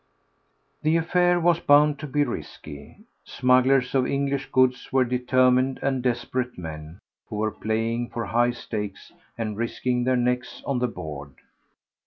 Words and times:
The 0.81 0.97
affair 0.97 1.39
was 1.39 1.59
bound 1.59 1.99
to 1.99 2.07
be 2.07 2.23
risky. 2.23 3.01
Smugglers 3.23 3.93
of 3.93 4.07
English 4.07 4.49
goods 4.51 4.91
were 4.91 5.05
determined 5.05 5.79
and 5.83 6.01
desperate 6.01 6.57
men 6.57 6.97
who 7.27 7.35
were 7.35 7.51
playing 7.51 8.09
for 8.09 8.25
high 8.25 8.49
stakes 8.49 9.11
and 9.37 9.55
risking 9.57 10.03
their 10.03 10.17
necks 10.17 10.63
on 10.65 10.79
the 10.79 10.87
board. 10.87 11.35